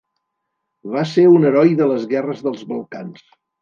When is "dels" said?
2.51-2.69